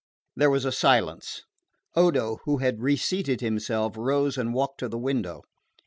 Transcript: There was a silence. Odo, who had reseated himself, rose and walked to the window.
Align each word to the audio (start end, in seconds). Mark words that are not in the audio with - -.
There 0.35 0.49
was 0.49 0.65
a 0.65 0.71
silence. 0.71 1.43
Odo, 1.95 2.39
who 2.45 2.57
had 2.57 2.81
reseated 2.81 3.41
himself, 3.41 3.95
rose 3.95 4.35
and 4.35 4.51
walked 4.51 4.79
to 4.79 4.89
the 4.89 4.97
window. 4.97 5.43